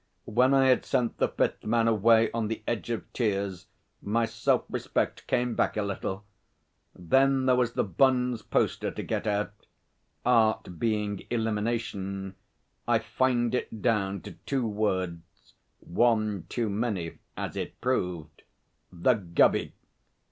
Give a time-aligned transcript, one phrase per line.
[0.25, 3.67] When I had sent the fifth man away on the edge of tears,
[4.01, 6.25] my self respect came back a little.
[6.95, 9.53] Then there was The Bun's poster to get out.
[10.25, 12.33] Art being elimination,
[12.87, 18.41] I fined it down to two words (one too many, as it proved)
[18.91, 19.75] 'The Gubby!'